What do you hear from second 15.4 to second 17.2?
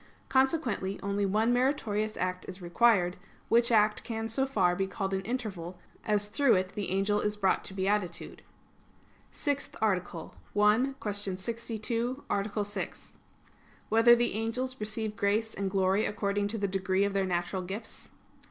and Glory According to the Degree of